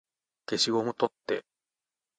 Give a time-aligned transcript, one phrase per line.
[0.49, 1.45] 消しゴム取って